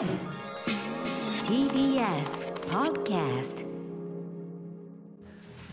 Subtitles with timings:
[0.00, 0.08] TBS
[2.70, 3.66] Podcast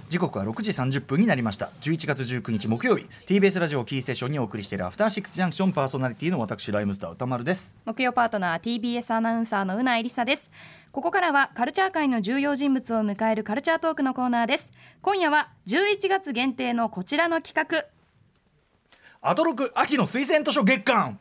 [0.10, 1.72] 時刻は6時30分になりました。
[1.80, 3.05] 11月19日木曜日。
[3.25, 7.77] TBS ラジオキーステーションにお送りしているアフターシックスジャンクションパーソナリティの私ライムスター歌丸です。
[7.85, 10.52] 木曜パートナー TBS アナウンサーのうないりさです。
[10.91, 14.73] ここからはカルチャー界の重要人物を迎えるカルチャートークのコーナーです。
[15.02, 17.86] 今夜は11月限定のこちらの企画。
[19.21, 21.18] アドロク秋の推薦図書月間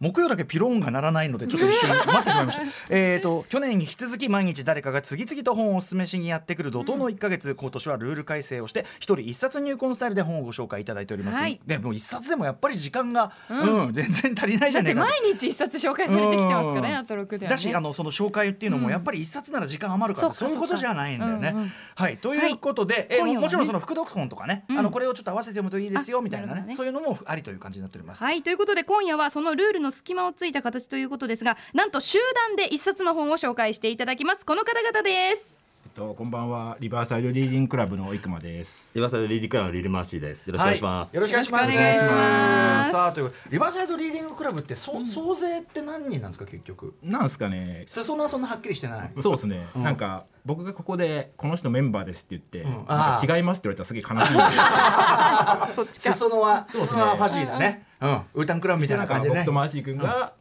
[0.00, 2.62] 木曜だけピローンが鳴らないのでちょっと一瞬待ってしまいました。
[2.90, 11.60] えーと去年に引き続き毎日誰かが次々と本をお勧めしにやってくる怒涛の1か月、今年はルール改正をして一人一冊入魂スタイルで本をご紹介いただいております、はい。
[11.66, 13.92] でもう一冊でもやっぱり時間が、うん。
[13.92, 16.96] 全然足りないじゃねえか毎日一冊紹介されてきてますからねうん。
[16.96, 17.54] アトロクではね。
[17.54, 21.50] だしあのその紹介っていうのもやっぱり一冊なら時間余るから、そういうことじゃないんだよね。
[21.50, 21.72] そうんうん。
[21.94, 22.16] はい。
[22.18, 23.40] ということで、えー今夜はね。
[23.40, 24.78] もちろんその副読本とかね、うん。
[24.78, 26.64] あのこれをちょっと合わせて読むといいですよあみたいなね。
[26.66, 26.74] ね。
[26.74, 28.24] そういうのもありという感じになっております。
[28.24, 28.42] はい。
[28.42, 34.44] ということで今夜はそのルールの隙間をついた形ということですがなんと集団で一冊の本を紹介していただきます。
[34.44, 35.63] この方々です。
[35.94, 38.90] と、こんばんは、リバーサイドリーディングクラブの生間です。
[38.96, 40.46] リバーサイドリーディングクラブのリルマーシーです。
[40.48, 41.14] よろしくお願いします。
[41.14, 42.90] よろしくお願いします。
[42.90, 46.94] さあというリバーサイドリーディングクラブってそ、総勢って何人なんですか結局？
[47.04, 47.84] なんですかね。
[47.86, 49.12] 裾野はそんなはっきりしてない。
[49.22, 54.20] そうですね、うんなんか僕がここでこの人メンバーですって言って、うんなんか違いますって言われたらすげえ悲
[55.86, 57.86] しい 裾野は裾野はファジーだね。
[58.00, 58.20] うん。
[58.34, 59.52] ウータンクラブみたいな感じでね僕と。
[59.52, 60.32] マーシー君が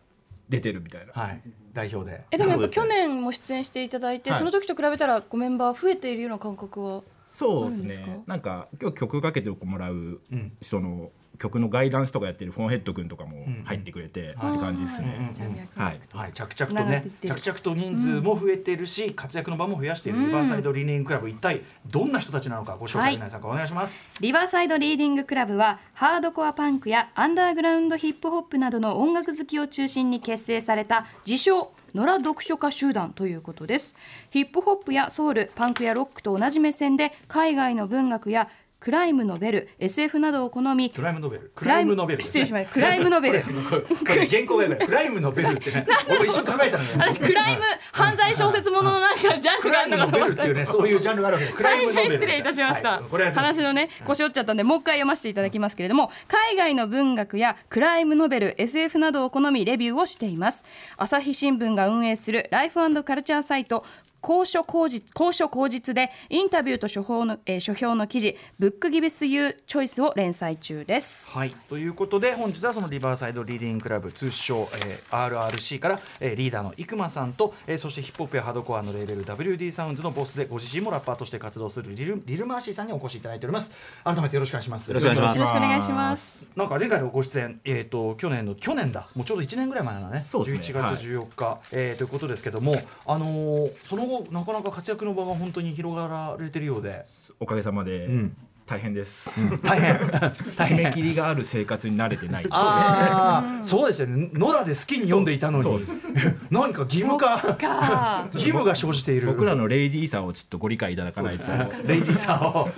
[0.50, 1.42] 出てるみたいな、はい。
[1.74, 2.24] 代表で。
[2.32, 10.54] えでもやっぱ去年も出演していただいて、はいその時と比べたらこうメンバー増えているような感覚はそうですあるんですかねなんか今日曲かけてもらううん。
[10.62, 16.00] その曲のガイダンスとかやってるフォンヘッド君とかも入ってくれて、って感じですね、はい。
[16.34, 33.96] 着々とね着々と人数も増えてるし、活躍の場も増やしているうんリバーサイドリーディングクラブ、一体どんな人たちなのかご紹はい介皆さんお願いします、リバーサイドリーディングクラブはハードコアパンクやアンダーグラウンドヒップホップなどの音楽好きを中心に結成された自称野良読書家集団ということです。
[34.32, 38.50] ヒップホップやソウルパンクやロックと同じ目線で海外の文学や
[38.84, 41.44] クライムノベル SF などを好みクライムノベル。
[41.56, 42.74] ククライムノベル失礼しました。
[42.74, 43.42] クライムノベル。
[43.42, 46.90] 原稿がやばいクライムノベルってね俺一瞬考えたのよ。
[46.98, 47.62] 私クライム
[47.94, 53.02] 犯罪小説もののなんかジャンクルがあるのライムノベかと思ったルっていうねそういうジャンルがあるわけでクライムノベル失礼いたしました、
[53.34, 60.64] 話のね腰折っちゃったんでもう一回読ませていただきますけれども海外の文学やクライムノベル SF などを好みレビューをしています。
[60.98, 63.86] 朝日新聞が運営するライフカルチャーサイト
[64.24, 71.30] 高所口実高所口実でインタビューと書評の、えー書評の記事「ブックギブスユーチョイスを連載中です。
[71.38, 83.74] はい、ということで本日はそのリバーサイドリーディングクラブ通称、えー RRC から、えーリーダーの生間さんと、えーそしてヒップホップやハードコアのレーベル WD サウンズのボスでご自身もラッパーとして活動するリルリルマーシーさんにお越しいただいております。
[84.06, 84.88] 改めてよろしくお願いします。
[84.88, 85.38] よろしくお願いします。
[85.38, 86.50] よろしくお願いします。
[86.56, 89.10] なんか前回のご出演、えー、と去年の去年だ。
[89.16, 90.26] もうちょうど1年ぐらい前だね。
[90.32, 90.80] そうですね。
[90.80, 97.06] 11月14日、えーということですけども、あのーその後なかなか活躍の場が本当に広がられてるようで、
[97.40, 98.08] おかげさまで。
[98.08, 98.36] ん
[98.74, 99.30] 大変です、
[99.64, 99.96] 大変。
[99.98, 104.30] 締め切りがある生活に慣れてないああそうですよね。
[104.34, 105.80] 野良で好きに読んでいたのに。
[106.50, 108.28] 何か義務化か。
[108.34, 109.28] 義務が生じている。
[109.28, 111.44] 僕らのレイジーさをちょっとご理解いただかないと。
[111.88, 112.70] レイジーさを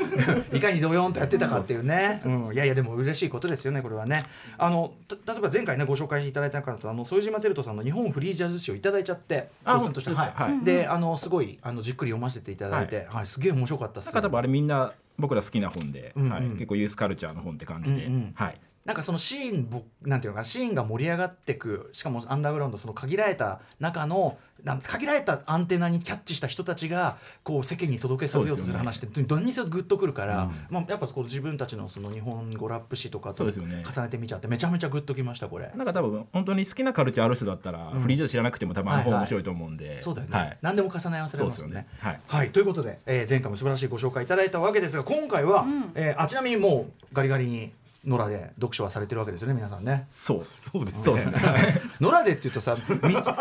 [0.54, 4.26] いかにドヨンとやってたかっていうね、うん、いやいやでも嬉しいことですよねこれはね。
[4.58, 10.14] あのた例えば前回ねご紹介いただいた方とあの副島テルトさんの日本フリージャズ誌をいただいちゃってあドスンとして。
[10.14, 10.66] はい。
[10.66, 13.26] であのすごいあのじっくり読ませていただいて、はい。
[13.26, 14.08] すげえ面白かったっす。
[14.08, 33.84] なんか多分あれみんな僕ら好きな本で、うんうんはい、結構ユースカルチャーの本って感じで、うんうんはい、なんかそのシーンぼなんていうのかなシーンが盛り上がってくしかもアンダーグラウンドその限られた中のなん限られたアンテナにキャッチした人たちがこう世間に届けさせようとする話ってどんにせよグッとくるから、まあ、やっぱこう自分たちのその日本語ラップ誌とかとそうですよね。
[33.84, 35.72] 重ねてみちゃってめちゃめちゃグッときましたこれ。
[35.76, 38.02] なんか多分本当に好きなカルチャーある人だったら、うん。
[38.02, 39.06] フリージャズ知らなくても多分あのはい。
[39.06, 41.88] はい本面白いと思うんで、そうだよね、はい、何でも重ね合わせられますよね。
[42.00, 42.22] はい。
[42.28, 45.66] はい、ということで、えー前回も素晴らしいご紹介いただいたわけですが今回は、
[45.96, 47.72] えーあちなみにもうガリガリに
[48.06, 50.08] 野良で読書はされてるわけですよね皆さんね。
[50.12, 51.34] そうそうですね。
[52.00, 52.78] 野良でって言うとさ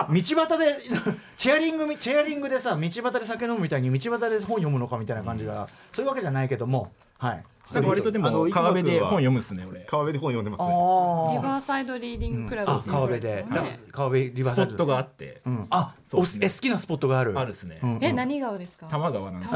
[0.08, 0.76] み 道端で
[1.36, 7.44] チェアリングチェアリングでさ道端で酒飲むみたいに道端で本読むのかみたいな感じが、そういうわけじゃないけどもはい。
[7.82, 9.80] 割とでもあの川辺で本読むっすね俺。
[9.86, 10.74] 川辺で本読んでますね。
[10.74, 12.72] あリバーサイドリーディングクラブ。
[12.72, 14.70] う川辺で、だ川辺リバーサイド。
[14.72, 17.32] スポットがあって、うん、あお好きなスポットがある。
[17.38, 18.84] あるっすね、うんえ何川ですか？
[18.84, 19.54] 多摩川なんです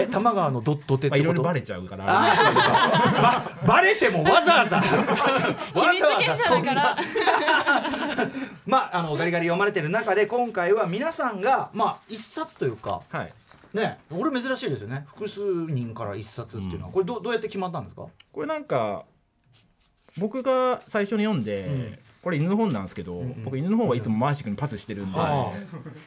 [0.00, 0.50] え多摩川。
[0.50, 1.14] のド土手ってこと？
[1.14, 2.04] あいろいろバレちゃうから。
[2.08, 4.78] あバレてもわざわざ。
[4.82, 6.96] わざわざそんな。
[8.66, 13.32] まああのガリガリ読まれてる中で今回は皆さんがまあ一冊というかはい
[13.74, 15.04] ね俺珍しいですよね。
[15.08, 18.06] 複数人から一冊っていうのは、これどどうやって決まったんですか？
[18.32, 19.04] これなんか
[20.16, 25.52] 僕が最初に読んで、これ犬の本なんですけど、僕犬の本はいつもマーシー君にパスしてるんで、あ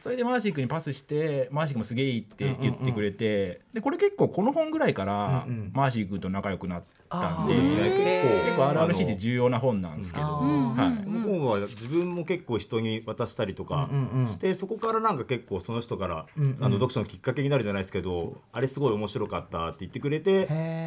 [0.03, 5.71] それでマーシー君にパスしてマーシー君もすげえいいって言ってくれて、でこれ結構この本ぐらいから、うんうん。
[5.73, 8.45] マーシー君と仲良くなったんですね。
[8.45, 11.05] 結構あの RRC って重要な本なんですけど、あはい。
[11.05, 14.27] この本は自分も結構人に渡したりとかうんうんうん。
[14.27, 16.55] して、そこからなんか結構その人から、うんうん。
[16.59, 20.45] あの読書のきっかけになるじゃないですけど、あれすごい面白かったって言ってくれて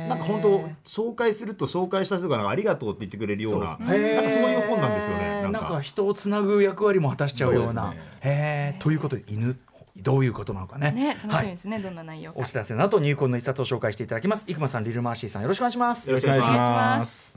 [0.09, 7.87] なんか本当紹介すると紹介した人がなんかありがとうって言ってくれるようななんかそういう本なんですよねななんんかか人をつなぐ役割も果たしちゃうような。
[7.87, 9.57] そうえということで犬
[9.97, 10.91] どういうことなのかね。
[10.91, 12.41] ね楽しはいみですね、どんな内容か。
[12.41, 14.47] お知らせの後入魂の一冊を紹介していただきます。
[14.47, 16.11] 生駒さんリルマーシーさんよろしくお願いします。
[16.11, 17.33] よろしくお願いします。
[17.33, 17.35] す。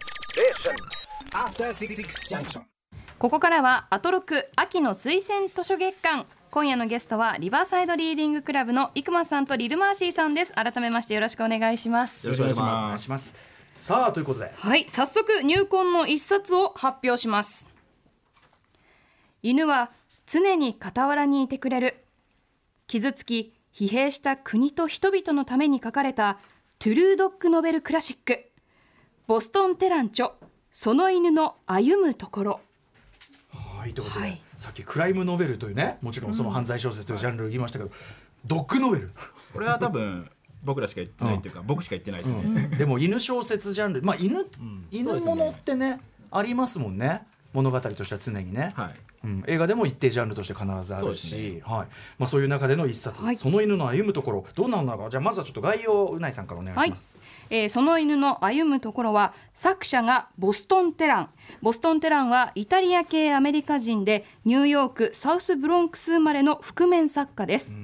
[3.19, 6.25] ここからはアトロク秋の推薦図書月間。
[6.49, 10.53] 今夜のゲストはリバーサイドリーディングクラブの生駒さんとリルマーシーさんです。
[10.53, 12.25] 改めましてよろしくお願いします。
[12.25, 14.51] よろしくお願いしお願ますいしますさあということで。
[14.55, 17.67] はい早速入魂の一冊を発表します。
[19.43, 19.91] 犬は
[20.25, 22.03] 常に傍らにいてくれる。
[22.87, 26.39] 傷つき疲弊した国と人々のために書かれた
[26.79, 28.49] トゥルードッグノベルクラシック。
[29.27, 30.31] ボストン・テランチョ
[30.71, 32.59] その犬の歩むところ。
[33.51, 34.41] はいということで、はい。
[34.57, 37.91] さっきクライムノベルというねもちろんその犯罪小説というジャンルを言いましたけど、
[38.45, 39.11] ドッグノベル、
[39.53, 40.29] これは多分
[40.67, 42.67] 僕らしか言ってないっていうか、僕しか言ってないですね。
[42.77, 44.45] でも犬小説ジャンルまあ犬、
[44.91, 45.99] 犬ものってね
[46.29, 47.25] ありますもんね。
[47.53, 48.95] 物語としては常にね、はい。
[49.23, 51.87] うん、映画でも一定ジャンルとして必ずあるそうしではい。
[52.19, 53.37] まあ、そういう中での一冊、はい。
[53.37, 57.07] その犬の歩むところどんなのなのかじゃあまずはちょっと概要をうないさんからお願いします。
[57.49, 61.29] えーその犬の歩むところは作者がボストン・テラン。
[61.61, 67.77] ボストン・テランはイタリア系アメリカ人でニューヨークサウスブロンクス生まれの覆面作家です、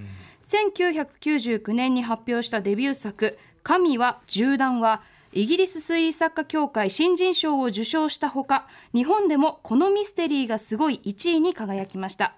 [0.44, 5.02] 1999年に発表したデビュー作「神は銃弾」は
[5.32, 12.36] イギリス推理作家協会新人賞を受賞したほか日本でもこのミステリーがすごい1位に輝きました。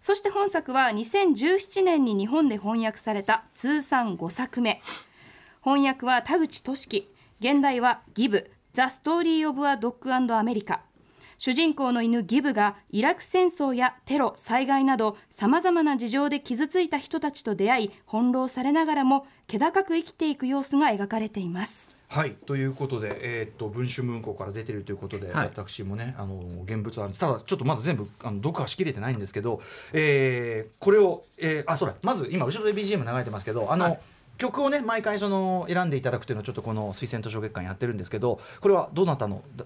[0.00, 4.80] そして本作は2017年に日本で翻訳された通算5作目。
[5.62, 7.10] 翻訳は田口俊樹。
[7.40, 10.82] 現代はギブ「ザ・ストーリー・オブ・ア・ドッグ・アンド・アメリカ」
[11.42, 21.96] 主人公の犬ギブがイラク戦争やテロ災害などさまざまな事情で傷ついた人たちと出会い翻弄されながらも気高く生きていく様子が描かれています。
[22.08, 25.46] はいということで、えーっと文春文庫から出てるということで、はい。
[25.46, 29.62] 私もねあの現物はただちょっとまだ全部あの読破しきれてないんですけど、
[29.94, 34.00] えーこれを、えーあそうだまず今後ろで BGM 流れてますけどあの、はい。
[34.36, 39.64] 曲をね毎回その選んでいただくというのをちょっとこの推薦図書月間やってるんですけどこれはどなたのだ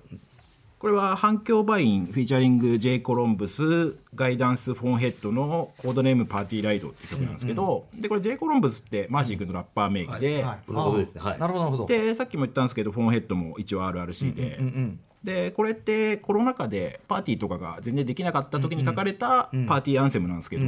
[0.84, 11.86] これは反響バインフィーチャリング J コロンブスガイダンスフォンヘッドのコードネームパーティーライドっていう曲なんですけど、でこれ J コロンブスってマーシー君のラッパー名義で、はでなるほどなるほど。
[11.86, 20.66] でさっきも言ったんですけどフォンヘッドも一応 RRC で、うんうんでこれってコロナ禍でパーティーとかが全然できなかった時に書かれたパーティーアンセムなんですけど、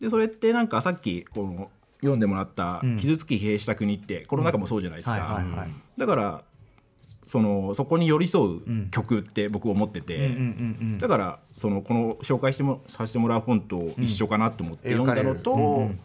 [0.00, 1.70] でそれってなんかさっきこの
[2.00, 5.70] 読んでもらった「傷つき疲弊した国」ってコロナ禍もそうじゃないですはいはいかはい。
[5.96, 6.44] だから
[7.26, 15.98] そのそこに寄り添う曲って僕思ってて、うんうんうんだからそのこの紹介してもさせてもらう本と一緒かなと思って読んだのと、うん描かれる。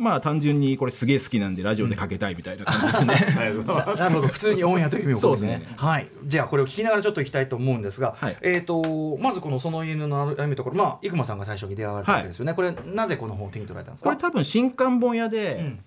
[0.00, 3.14] まあ単純にこれすげえ好きなんでラジオでかけたいみたいな感じですね。
[3.36, 5.68] なるほど普通にオンエアという意味をね。
[5.76, 6.08] はい。
[6.24, 8.36] じゃあこれを聞きながらちょっといきたいと思うんですが、はい。
[8.40, 14.10] えっ、とまずこのその犬の歩みところまあ生駒さんが最初に出会われたわけですよね、これなぜこの本を手に取られたんですか？
[14.10, 15.78] これ多分新刊本屋で、ん。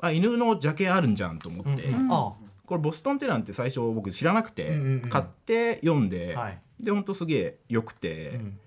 [0.00, 2.32] あ犬のジャケあるんじゃんと思って、うんあ
[2.68, 5.10] これボストンテランって最初僕知らなくて、うんうんうん。
[5.10, 6.58] 買って読んで、はい。
[6.78, 8.58] で本当すげえ良くて、ん。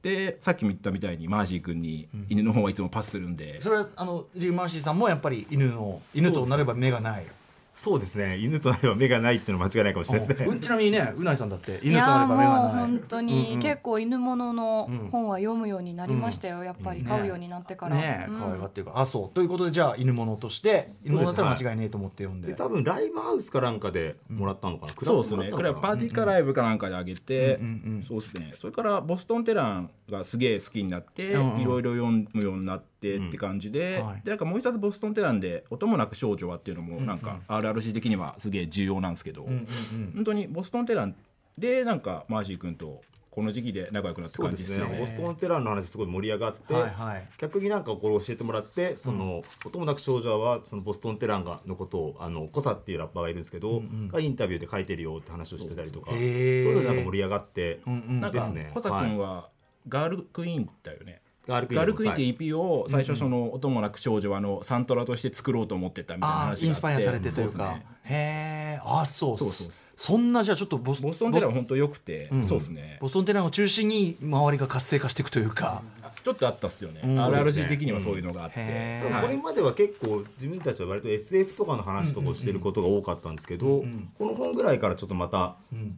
[0.00, 7.26] でさっきも言ったみたいにマージー君に犬の方はいつもパスするんで、それはあのリルマーシーさんもやっぱり犬の犬となれば目がない
[7.74, 8.38] そうですね。
[8.38, 10.46] 犬となれば目がないっていうのは間違いないかもしれないですね。
[10.46, 13.60] うんちなみにねうないさんだって犬いやーとなれば目がもうない本当に、うんうん。
[13.60, 18.26] 結構犬物のうん本は読むようになりましたよ、やっぱり買うようになってから、ね。
[18.28, 18.38] えうん。
[18.40, 19.34] 可愛がっていうか、あそう。
[19.34, 22.48] ということでじゃあ犬物として犬物だったら間違いねえと思って読んで。
[22.48, 25.50] で多分ライブハウスかなんかでもらったのかな、そうですね。
[25.50, 40.12] これはパーティーかライブかなんかであげて、うんうんうんそうですねそれからボストンテランがすげえ好きになって、うんうんいろいろ読むようになってって感じで、はいでなんかもう一冊ボストンテランで「音もなく少女は」っていうのもなんか RRC 的にはすげえ重要なんですけど、うんうんうん。
[40.14, 41.14] 本当にボストンテラン
[41.58, 44.98] でなんかマーシー君とこの時期で仲良くなったそう感じですよね。
[44.98, 45.16] ですね。
[45.18, 47.24] ボストンテランの話すごい盛り上がって、はいはい。
[47.38, 58.20] 逆になんかこれ教えてもらってその、音もなく少女はそのボストンテランがのことをあのコサっていうラッパーがいるんですけど、がインタビューで書いてるよって話をしてたりとかそういうのでなんか盛り上がって、うんうん。
[58.20, 59.48] なんかですねコサ君は
[59.88, 61.22] ガールクイーンだよね。
[61.46, 66.62] ガールクイーンガルクイーンってい EP を最初その音もなく少女はあのサントラとして作ろうと思ってたみたいなあ話があって。
[66.62, 67.78] ーインスパイアされてというか。
[68.04, 69.38] へえあそう。
[69.38, 72.44] そうそうそんなじゃあちょっとボスボストンテラーは本当良くて、うん。
[72.44, 72.98] そうですね。
[73.00, 75.82] ボストンテラーを中心に周りが活性化していくというか、
[76.24, 77.18] ちょっとあったっすよね、うん。
[77.18, 83.84] RRG 的にはそういうのがあって、これまでは結構自分たちは割と SF とかの話とかをしてることが多かったんですけど、
[84.18, 85.56] この本ぐらいからちょっとまた、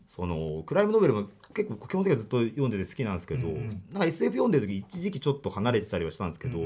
[0.08, 3.68] そのクライムノベルも結構基本的にはずっと読んでて好きなんですけど、なん
[4.00, 6.58] か SF 読んでる時一時期ちょっと離れてたりはしたんですけど、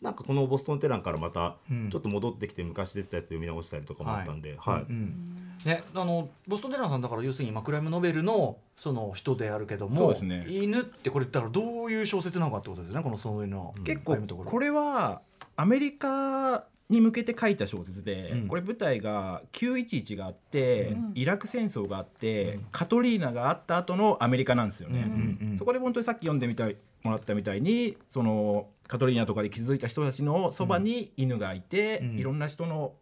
[0.00, 1.56] なんかこのボストンテランからまた
[1.90, 5.66] ちょっと戻ってきて昔出てたやつ読み直したりとかもあったんで、はい。
[5.66, 10.46] ね、あのボストンテラーさんだから要するに今クライムノベルのその人であるけどもね。
[10.48, 14.50] 犬ってこれだからどういう小説なのかってことですねこのそういうの結構ところ。
[14.50, 15.20] これは
[15.56, 18.48] アメリカに向けて書いた小説で、うん。
[18.48, 21.12] これ舞台が911があって、うん。
[21.14, 25.00] イラク戦争があって、カトリーナがあった後のアメリカなんですよね。
[25.00, 25.48] うん。
[25.50, 32.18] うんそこで本当にさっき読んでみたいもらったみたいにそのカトリーナとかで気づいた人たちのそばに犬がいて、うん。
[32.18, 32.92] いろんな人の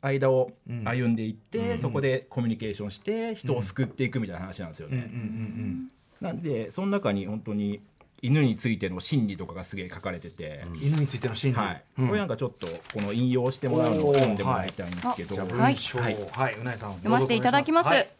[0.00, 0.88] 間をうん。
[0.88, 1.78] 歩んでいって、うん。
[1.80, 5.08] そこでコミュニケーションして人を救っていくみたいな話なんですようんうんうね。
[5.10, 5.90] ん。
[6.20, 7.80] なんでその中に本当に
[8.20, 10.64] 犬についての心理とかがすげえ書かれてて。
[10.66, 10.76] うん。
[10.76, 12.06] 犬についての心理、はい、うん。
[12.08, 15.74] これなんかちょっとこの引用してもらうのを読んでもらいたいんですけど、じゃあはい。
[15.74, 16.54] 文章はい、はい。
[16.54, 18.10] うなえさん読ませていただきます、はい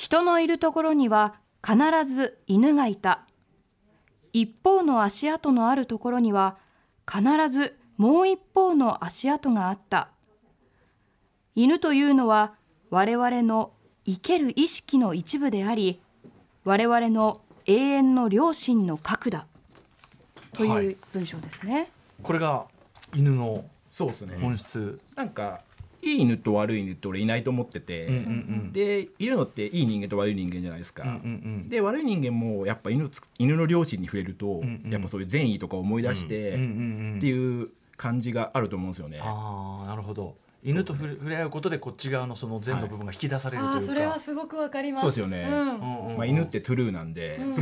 [0.00, 1.76] 人のいるところには必
[2.06, 3.26] ず犬がいた。
[4.32, 6.56] 一方の足跡のあるところには
[7.06, 10.08] 必ずもう一方の足跡があった。
[11.54, 12.54] 犬というのは
[12.88, 13.72] 我々の
[14.06, 16.00] 生ける意識の一部であり
[16.64, 19.46] 我々の永遠の良心の核だ。
[20.52, 20.86] とはい。
[20.86, 21.90] いう文章ですね、
[22.22, 22.66] これが
[23.14, 25.60] 犬のそうですね、本質、なんか
[26.02, 28.22] いい犬と悪い犬って俺いないと思ってて、うんうんう
[28.68, 28.72] ん。
[28.72, 31.18] でいるのっていい人間と悪い人間じゃないですか、うんうんう
[31.66, 31.68] ん。
[31.68, 36.72] で悪い人間もやっぱ犬つ犬の良心に触れると、んうんやっぱそういう善意とか思い出して、うんうんう
[37.14, 37.16] ん。
[37.18, 37.68] っていう
[38.00, 39.20] 感じがあると思うんですよね。
[39.22, 40.34] ああなるほど。
[40.62, 45.02] 犬と触れ触れ合うことでこっち側のその善の部分が引き出されるというか、ああそれはすごくわかります。
[45.02, 45.46] そうですよね。
[45.50, 45.58] うん。
[45.58, 46.16] うんうんうん。
[46.16, 47.58] まあ、犬ってトゥルーなんで、犬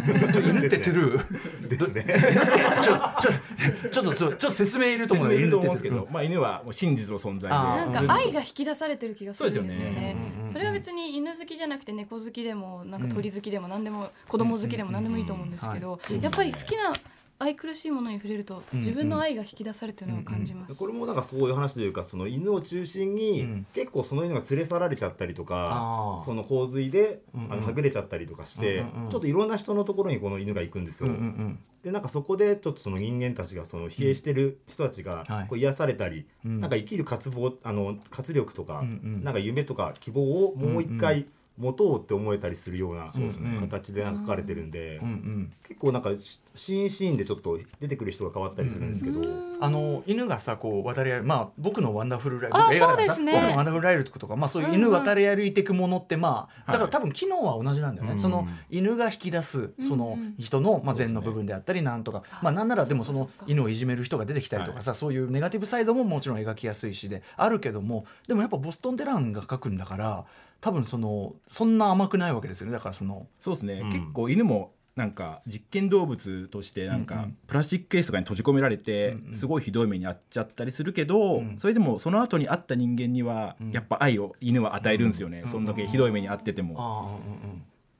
[0.67, 1.67] ってトゥルー？
[1.69, 2.07] ですね。
[2.81, 10.01] ちょちょちょっとちょっと説明いると思う説明いると犬って思うんですけど、まあ、犬はもう真実の存在でなんか愛が引き出されてる気がするんですよそうですよね。
[10.01, 10.43] ねうんうん。
[10.43, 16.93] うんそれは別に犬好きじゃなくて猫好きでもなんか鳥好きでも何でも子供好きでも何でもいいと思うんですけどやっぱり好きな
[17.41, 20.77] 愛くるしいものに触れると自分の愛が引き出されてるのを感じます。
[20.77, 23.67] これもなんかそういう話というかその犬を中心に、うん。
[23.73, 27.53] 結構その犬が連れ去られちゃったりとかその洪水で、うんうん。
[27.53, 29.11] あのはぐれちゃったりとかして、うんうんうん。
[29.11, 31.09] ちょっといろんな人のところにこの犬が行くんですよ。
[31.09, 31.59] うんうんうん。
[31.85, 35.47] でなんかそこでちょっとその人間たちがその疲弊してる人たちがはい。
[35.47, 36.61] こう癒されたり、うん。
[36.61, 38.91] なんか生きる渇望あの活力とか、うんう
[39.21, 39.25] ん。
[39.25, 41.27] なんか夢とか希望をもう一回
[41.57, 43.13] 持とうって思えたりするような
[43.61, 45.53] 形でなんか書かれてるんで、うんうん。
[45.67, 46.11] 結構なんか
[46.55, 49.21] しシーンシーンでちょっと出てくる人が変わったりするんですけど。
[49.61, 53.21] あの犬がさこう渡り歩まあ僕のワンダフルライフあ僕映画だからさ。
[53.21, 58.19] ね僕のワンダフルライフとかまあそういう犬渡り歩いていくものってまあだからはい多分機能は同じなんだよね、うん。
[58.19, 70.25] その犬が引き出すその人のまあ善の部分であったりなんとか、まあなんならでもその犬をいじめる人が出てきたりとかさ、そういうネガティブサイドももちろん描きやすいしであるけどもでもやっぱボストン・デランが書くんだから
[70.61, 72.73] 多分そのそんな甘くないわけですよね。
[72.73, 73.89] だからそのそうですね、うん。
[73.91, 81.57] 結構犬もなんか実験動物としてなんかプラスチックケースとかに閉じ込められてすごいひどい目に遭っちゃったりするけど、うん。
[81.57, 83.71] それでもその後に会った人間にはうん。
[83.71, 85.49] やっぱ愛を犬は与えるんですよね、うん。
[85.49, 87.21] そんだけひどい目に遭ってても。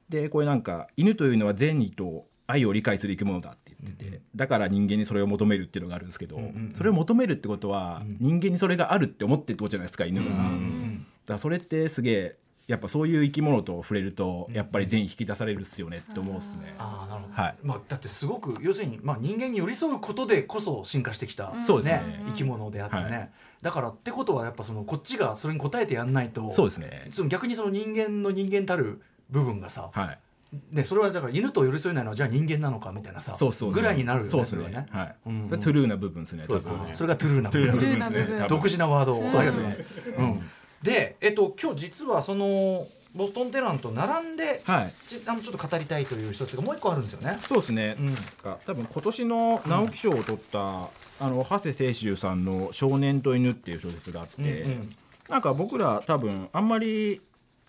[0.09, 6.37] でこれなんか犬というのは善意と愛を理解する生き物だって言ってて、だから人間にそれを求めるっていうのがあるんですけど、
[6.75, 8.17] それを求めるってことはうん。
[8.19, 10.29] 人間にそれがあるって思ってるってことじゃないですか犬が。
[10.29, 12.35] だからそれってすげえ
[12.69, 16.75] やっぱそういう生き物と触れるとやっぱり善意引き出されるっすよねって思うっすね。
[16.77, 17.55] ああなるほど、はい。
[17.63, 22.23] まあ、だってすごく要するに、まあ、人間に寄り添うことでこそ進化してきた、そうですね。
[22.27, 23.29] 生き物であってね、はい。
[23.63, 27.07] だからってことはやっぱそのこっちがそれに応えてやんないとそうですね。
[27.09, 30.19] その逆にその人間の人間たる部分がさ、はい。
[30.71, 34.31] ね、それはだから犬と寄り添えないのはじゃあ人間なのかみたいなさそうそうぐらいになるよね。
[34.31, 34.67] そうですね。
[34.67, 35.15] ねはい。
[35.27, 35.41] うん。
[35.43, 36.43] うんトゥルーな部分ですね。
[36.45, 36.75] そうですね。
[36.93, 37.77] それがトゥルーな部分。
[37.77, 38.45] 分ですね。
[38.47, 39.83] 独自なワードをありがとうございます。
[40.17, 40.49] うん、
[40.83, 44.93] で、えっと、今日実はそのボストンテランと並んで、はい。
[45.07, 47.39] ちあのちょっと語りたいという一つがもう一個あるんですよね。
[47.47, 47.95] そうですね。
[47.99, 48.15] うん
[48.65, 50.89] 多分今年の直木賞を取った、あ
[51.21, 54.95] の長谷清舟さんの少年と犬っていう小説があって、うんうん
[55.29, 57.21] なんか僕ら多分あんまり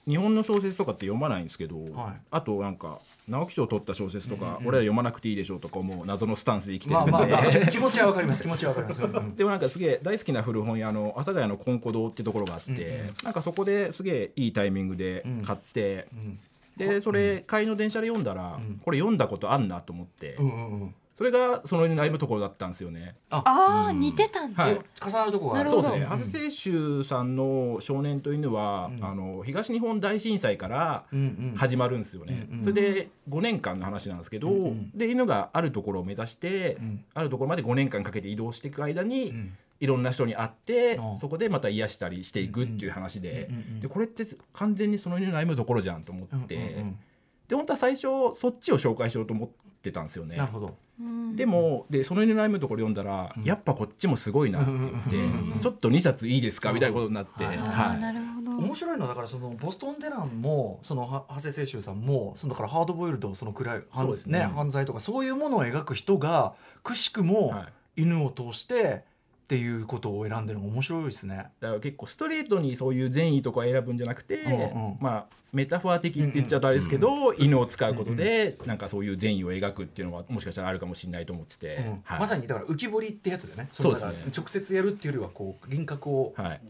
[0.09, 2.21] 日本の小説とかって読まないんですけど、はい。
[2.31, 7.03] あとなんか直木賞を取った小説とか、俺ら読まなくていいでしょうとか思う謎のスタンスで生きてる。
[7.03, 8.43] んで、まあまあまあ気持ちはわかります。
[8.43, 9.03] 気持ちはわかります。
[9.03, 9.17] うん。
[9.17, 13.15] うんでもなんかすげえ大好きな古本屋の阿佐ヶ谷の金庫堂っていうところがあって、うんうん。
[13.25, 16.39] なんかそこですげえいいタイミングで買って、うん。
[16.77, 18.81] でそれ帰りの電車で読んだら、うん。
[18.83, 23.15] これ読んだことあんなと思って、うんうんうんそれがその悩むところだったんですよね。
[23.29, 23.43] あ。
[23.89, 24.73] あ似てたんだ、はい。
[24.73, 25.69] え重なるとこがある。
[25.69, 26.17] なるほどそうですね。
[26.17, 31.23] 長谷清舟さんの少年と犬は、あの東日本大震災からうんう
[31.53, 31.55] ん。
[31.59, 32.47] 始まるんですよね。
[32.51, 32.65] うんうん。
[32.65, 37.05] それで5年間の話なんですけど、んで犬があるところを目指して、ん。
[37.13, 39.53] あるところまで5年間かけて移動していく間に、ん。
[39.81, 46.99] いろんな人に会って、うんそこでまた癒したりしていくっていう話で、うんうんうんでこれって完全にその犬の歩むところじゃんと思って、うんうんうん
[47.51, 49.49] で本当は最初そっちを紹介しようと思っ
[49.83, 50.37] てたんですよね。
[50.37, 50.77] なるほど。
[51.01, 51.35] うん。
[51.35, 54.71] でもでその犬のところ読んだら、やっぱこっちもすごいなって
[55.17, 56.73] 言って、ちょっと2冊いいですか？
[56.73, 57.97] みたいなことになって、はいあはい。
[57.97, 58.51] あなるほど。
[58.59, 64.41] 面白いのはだからそのボストン・デランもそのは長谷清舟さんもそのだからハードボイルドその暗い犯,、そうですね。
[64.55, 66.55] 犯罪とかそういうものを描く人が
[66.85, 69.05] くしくもは犬を通して
[69.51, 71.49] っていうことを選んでるのが面白いですね。
[71.59, 74.97] だから結構ストレートにそういう善意とか選ぶんじゃなくて、うんうん。
[75.01, 82.21] まあメタファー的って言っちゃうとあれですけど、犬を使うことで、なんかそういう善意を描くっていうのはもしかしたらあるかもしれないと思ってて、うんはい。
[82.21, 83.69] まさにだから浮き彫りってやつでね。
[83.73, 84.13] そうですね。
[84.37, 86.61] 直接やるっていうよりはこう輪郭を、はい。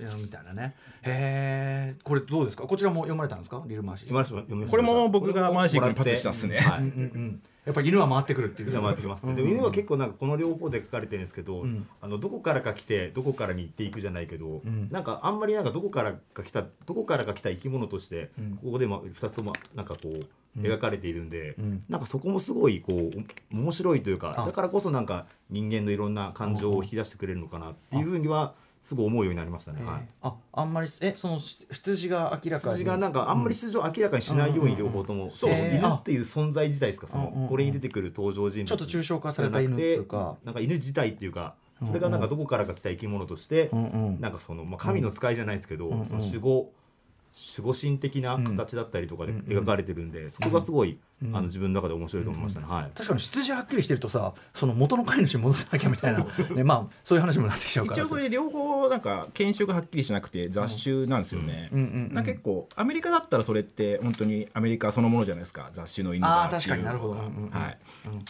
[0.00, 0.76] やるみたいなね。
[1.02, 2.62] へえこれどうですか？
[2.62, 3.60] こちらも読まれたんですか？
[3.66, 6.60] リルマーシー読まれて読みましたこれも僕がマーシー君にパスしたっすね。
[6.60, 6.78] はい。
[6.78, 8.70] うんうんうんやっぱり犬は回ってくるっていう。
[8.70, 11.86] 犬は回ってきます、でも犬は結構なんかこの両方で書かれてるんですけど、ん。
[12.00, 14.88] あのどこからか来てどこからに行っていくじゃないけど、ん。
[14.90, 18.56] なんかあんまりなんかどこからか来たどこからか来た生き物として、ん。
[18.56, 21.82] ここでも2つともなんかこう描かれているんで、ん。
[21.88, 24.44] なんかそこもすごいこうお面白いというかあ。
[24.44, 29.82] だからこそなんか人間のいろんな感情を引き出してくれるのかなっていうふうにはすごい思うようになりましたね。
[29.82, 30.08] はい。
[30.20, 38.68] ああんまりえそのし羊が明らかに数字がなんかあんまり出場明らかにしないように両方とも、そう犬っていう存在自体ですかそのこれに出てくる登場人物。
[38.68, 40.36] ちょっと抽象化された犬っていうか。
[40.44, 46.70] なんか犬自体っていうかそれがなんかどこからか来た生き物として、なんかその、まあ、神の使いじゃないですけど、その守護
[47.56, 52.90] 守護神的な形だったりとかで描かれてるんで、そこがすごい、あの自分の中で面白いと思いましたね、はい。
[52.94, 58.02] 確かに羊はっきりしてるとさその元の飼い主に戻さなきゃみたいな、 ね、まあそういう話もなってきちゃうから。
[58.02, 65.70] 一応それ両方なんか犬種がはっきりしなくて雑種なんですよね、うんうんうん結構アメリカだったらそれって本当にアメリカそのものじゃないですか。
[65.72, 67.14] 雑種の犬があー確かになるほど。
[67.14, 67.78] はい。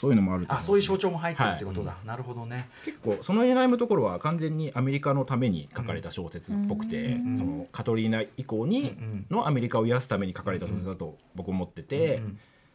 [0.00, 2.68] そういうのもあるあそういう象徴も入ってるってことだ、なるほどね。
[2.84, 12.22] 結構その悩むところは完全にアメリカのために書かれた小説っぽくて、そのカトリーナ以降にんのアメリカを癒すために書かれた小説だと僕思ってて、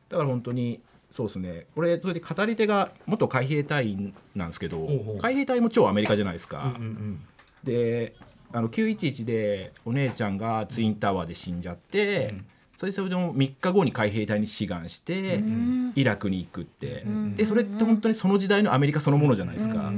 [0.09, 1.65] だから本当にそうですね。
[1.75, 4.87] これそれで語り手が元海兵隊員なんですけど
[5.19, 6.73] 海兵隊も超アメリカじゃないですか。
[7.63, 8.15] で
[8.51, 12.33] あの911でお姉ちゃんがツインタワーで死んじゃって、
[12.77, 15.43] それでそれでも3日後に海兵隊に志願して、
[15.95, 17.05] イラクに行くって、
[17.35, 19.91] でそれって本当にその時代のアメリカそのものじゃないですか。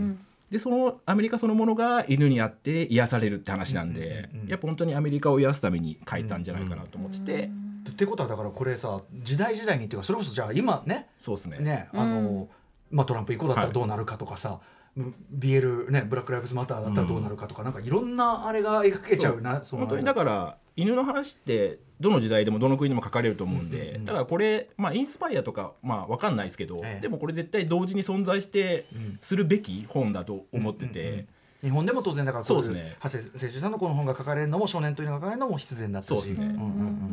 [0.52, 7.50] でそのアメリカそのものが犬にあって癒されるって話なんで、やっぱ本当にアメリカを癒すために書いたんじゃないかなと思ってて、
[7.90, 11.60] ってことはだからこれさ時代時代にっていうかそれこそじゃあ今ねそうですね。
[11.60, 12.50] ねあの、
[12.92, 14.60] まあ、トランプ以降だったらどうなるかとかさ、
[14.98, 27.02] BL ねブラック・ライブズ・マターだったらどうなるかとか、なんかいろんなあれが描けちゃうなその本当にだから犬の話ってどの時代でもどの国でも書かれると思うんで、だからこれまあインスパイアとかまあわかんないですけど、ええ。
[27.02, 28.86] でもこれ絶対同時に存在して
[29.22, 31.28] するべき本だと思ってて、
[31.62, 32.98] 日本でも当然だからそうですね。
[33.04, 36.36] 長谷清舟さんのこの本が書かれるのも少年というのが書かれるのも必然だったし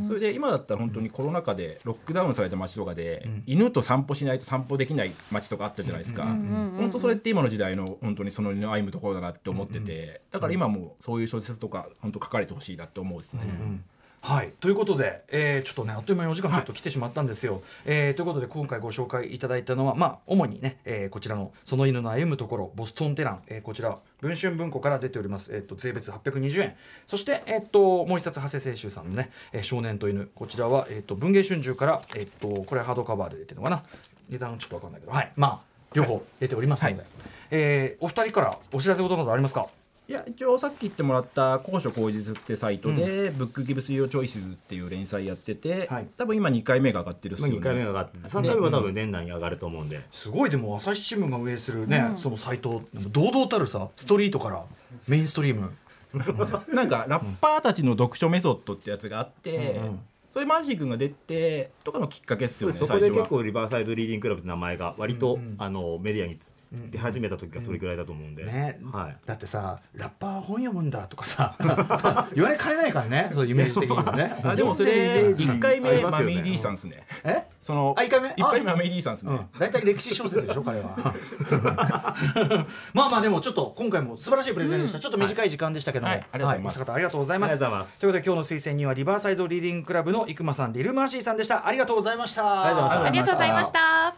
[0.06, 3.42] それで今だったら本当にコロナ禍でロックダウンされた街とかで、ん。
[3.46, 13.42] 犬と散歩しないと散歩できない街とかあったじゃないですか、本当それって今の時代の本当にその歩むところだなって思ってて、だから今もそういう小説とか本当書かれてほしいなって思うですね。
[13.44, 13.84] うん
[14.20, 14.52] はい。
[14.60, 17.62] ということで、えーちょっとねあっという間にお時間ちょっと来てしまったんですよ。
[17.86, 26.76] えーということで今回ご紹介いただいたのはまあ主にね、えーこちらの「その犬の歩むところボストンテラン」えーこちら文春文庫から出ております、えー、と税別820円。
[27.06, 33.82] そして、えー、ともう一冊長谷清舟さんのね「えー少年と犬」こちらは、えー、と文藝春秋から、えー、とこれはハードカバーで出てるのかな。
[34.28, 35.12] 値段ちょっとわかんないけど。
[35.12, 35.32] はい。
[35.36, 37.04] まあ両方出ておりますので、
[37.50, 39.68] えーお二人からお知らせことなどありますか？
[40.08, 46.06] いや一応さっき言ってもらった高所高実ってサイトで、ブックギブス用チョイスっていう連載やってて、はい。
[46.16, 47.60] 多分今2回目が上がってるっすまあ、よね。
[47.60, 54.64] 2回目が上がって3回目は多分年内に上がると思うんで、すごいでも朝日新聞が運営するね、そのサイト堂々たるさストリートから
[55.06, 55.72] メインストリーム。
[56.74, 60.00] なんかラッパーたちの読書メソッドってやつがあって、うんうん。
[60.32, 66.38] それマーシー君が出てとかのきっかけっすよねそこで結構リバーサイドリーディングクラブって名前が割と、あのメディアに
[66.72, 71.56] 出始めた時がそれぐらいだと思うんで、ね、はい、だってさラッパー本読むんだとかさ
[72.34, 74.34] 言われかねないからねそういうイメージ的にもね。
[74.44, 77.06] あでもそれ1回目マミー D さんっすね。
[77.24, 77.44] え？
[77.60, 78.34] そのあ一回目？
[78.36, 80.96] 一回目マミー D さんっすね、うん、大体歴史小説でしょ彼は。
[82.94, 86.26] まあまあでもちょっと今回も素晴らしいプレゼンでした、ちょっと短い時間でしたけども、はい。
[86.32, 86.80] ありがとうございます。
[86.80, 87.50] お二方ありがとうございます。
[87.50, 88.00] ありがとうございます。
[88.00, 91.66] ということで今日の推薦人はリバーサイドリーディングクラブの生間さんリルマーシーさんでした。
[91.66, 92.64] ありがとうございました。
[92.64, 94.08] ありがとうございました。
[94.08, 94.14] あ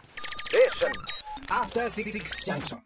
[1.51, 2.79] after 6, six junction.